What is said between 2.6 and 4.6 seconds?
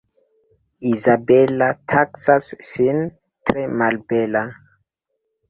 sin tre malbela.